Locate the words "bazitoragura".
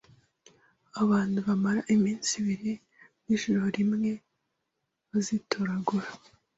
5.09-6.07